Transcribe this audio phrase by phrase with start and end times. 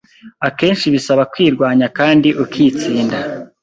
[0.47, 3.17] Akenshi bisaba kwirwanya kandi ukitsinda